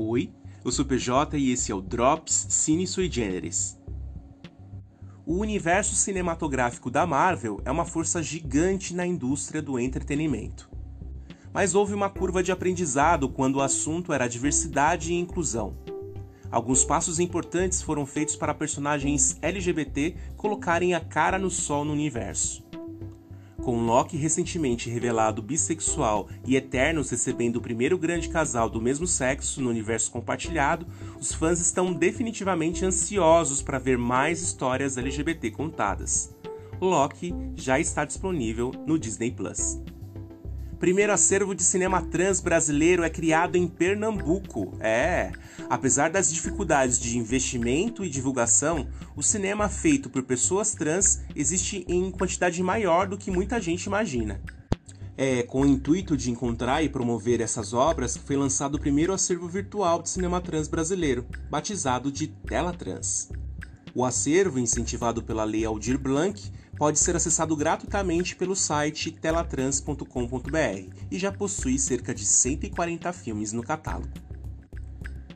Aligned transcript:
Oi, 0.00 0.32
eu 0.64 0.70
sou 0.70 0.84
PJ 0.84 1.36
e 1.36 1.50
esse 1.50 1.72
é 1.72 1.74
o 1.74 1.80
Drops 1.80 2.46
Cine 2.50 2.86
Sui 2.86 3.10
Generis. 3.10 3.76
O 5.26 5.38
universo 5.38 5.96
cinematográfico 5.96 6.88
da 6.88 7.04
Marvel 7.04 7.60
é 7.64 7.70
uma 7.72 7.84
força 7.84 8.22
gigante 8.22 8.94
na 8.94 9.04
indústria 9.04 9.60
do 9.60 9.76
entretenimento. 9.76 10.70
Mas 11.52 11.74
houve 11.74 11.94
uma 11.94 12.08
curva 12.08 12.44
de 12.44 12.52
aprendizado 12.52 13.28
quando 13.28 13.56
o 13.56 13.60
assunto 13.60 14.12
era 14.12 14.28
diversidade 14.28 15.12
e 15.12 15.18
inclusão. 15.18 15.76
Alguns 16.48 16.84
passos 16.84 17.18
importantes 17.18 17.82
foram 17.82 18.06
feitos 18.06 18.36
para 18.36 18.54
personagens 18.54 19.36
LGBT 19.42 20.14
colocarem 20.36 20.94
a 20.94 21.00
cara 21.00 21.40
no 21.40 21.50
sol 21.50 21.84
no 21.84 21.92
universo. 21.92 22.67
Com 23.68 23.84
Loki 23.84 24.16
recentemente 24.16 24.88
revelado 24.88 25.42
bissexual 25.42 26.26
e 26.46 26.56
Eternos 26.56 27.10
recebendo 27.10 27.56
o 27.56 27.60
primeiro 27.60 27.98
grande 27.98 28.30
casal 28.30 28.70
do 28.70 28.80
mesmo 28.80 29.06
sexo 29.06 29.60
no 29.60 29.68
universo 29.68 30.10
compartilhado, 30.10 30.86
os 31.20 31.34
fãs 31.34 31.60
estão 31.60 31.92
definitivamente 31.92 32.82
ansiosos 32.82 33.60
para 33.60 33.78
ver 33.78 33.98
mais 33.98 34.40
histórias 34.40 34.96
LGBT 34.96 35.50
contadas. 35.50 36.34
Loki 36.80 37.34
já 37.54 37.78
está 37.78 38.06
disponível 38.06 38.72
no 38.86 38.98
Disney 38.98 39.32
Plus 39.32 39.78
primeiro 40.78 41.12
acervo 41.12 41.54
de 41.54 41.62
cinema 41.62 42.00
trans 42.02 42.40
brasileiro 42.40 43.02
é 43.02 43.10
criado 43.10 43.56
em 43.56 43.66
Pernambuco. 43.66 44.76
É, 44.80 45.32
apesar 45.68 46.10
das 46.10 46.32
dificuldades 46.32 46.98
de 46.98 47.18
investimento 47.18 48.04
e 48.04 48.08
divulgação, 48.08 48.88
o 49.16 49.22
cinema 49.22 49.68
feito 49.68 50.08
por 50.08 50.22
pessoas 50.22 50.74
trans 50.74 51.20
existe 51.34 51.84
em 51.88 52.10
quantidade 52.10 52.62
maior 52.62 53.08
do 53.08 53.18
que 53.18 53.30
muita 53.30 53.60
gente 53.60 53.84
imagina. 53.84 54.40
É 55.16 55.42
com 55.42 55.62
o 55.62 55.66
intuito 55.66 56.16
de 56.16 56.30
encontrar 56.30 56.84
e 56.84 56.88
promover 56.88 57.40
essas 57.40 57.72
obras 57.72 58.16
que 58.16 58.24
foi 58.24 58.36
lançado 58.36 58.76
o 58.76 58.80
primeiro 58.80 59.12
acervo 59.12 59.48
virtual 59.48 60.00
de 60.00 60.10
cinema 60.10 60.40
trans 60.40 60.68
brasileiro, 60.68 61.26
batizado 61.50 62.12
de 62.12 62.28
Tela 62.28 62.72
Trans. 62.72 63.28
O 63.92 64.04
acervo, 64.04 64.60
incentivado 64.60 65.20
pela 65.24 65.42
Lei 65.42 65.64
Aldir 65.64 65.98
Blanc, 65.98 66.40
pode 66.78 66.98
ser 66.98 67.16
acessado 67.16 67.56
gratuitamente 67.56 68.36
pelo 68.36 68.54
site 68.54 69.10
telatrans.com.br 69.10 70.94
e 71.10 71.18
já 71.18 71.32
possui 71.32 71.78
cerca 71.78 72.14
de 72.14 72.24
140 72.24 73.12
filmes 73.12 73.52
no 73.52 73.62
catálogo. 73.62 74.08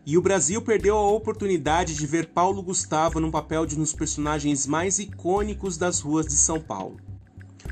E 0.07 0.17
o 0.17 0.23
Brasil 0.23 0.63
perdeu 0.63 0.97
a 0.97 1.11
oportunidade 1.11 1.95
de 1.95 2.07
ver 2.07 2.29
Paulo 2.29 2.63
Gustavo 2.63 3.20
no 3.20 3.31
papel 3.31 3.67
de 3.67 3.77
um 3.77 3.79
dos 3.79 3.93
personagens 3.93 4.67
mais 4.67 4.98
icônicos 4.98 5.77
das 5.77 6.01
ruas 6.01 6.27
de 6.27 6.35
São 6.35 6.61
Paulo. 6.61 6.97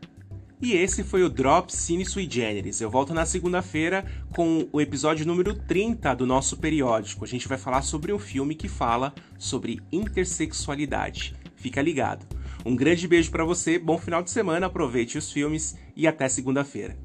E 0.62 0.74
esse 0.74 1.02
foi 1.02 1.24
o 1.24 1.28
Drop 1.28 1.74
Cine 1.74 2.06
Sui 2.06 2.28
Generis. 2.30 2.80
Eu 2.80 2.88
volto 2.88 3.12
na 3.12 3.26
segunda-feira 3.26 4.06
com 4.32 4.68
o 4.72 4.80
episódio 4.80 5.26
número 5.26 5.54
30 5.54 6.14
do 6.14 6.24
nosso 6.24 6.56
periódico. 6.56 7.24
A 7.24 7.28
gente 7.28 7.48
vai 7.48 7.58
falar 7.58 7.82
sobre 7.82 8.12
um 8.12 8.18
filme 8.18 8.54
que 8.54 8.68
fala 8.68 9.12
sobre 9.36 9.80
intersexualidade. 9.90 11.34
Fica 11.56 11.82
ligado. 11.82 12.24
Um 12.64 12.76
grande 12.76 13.08
beijo 13.08 13.32
para 13.32 13.44
você, 13.44 13.76
bom 13.76 13.98
final 13.98 14.22
de 14.22 14.30
semana, 14.30 14.66
aproveite 14.66 15.18
os 15.18 15.32
filmes 15.32 15.76
e 15.96 16.06
até 16.06 16.28
segunda-feira. 16.28 16.96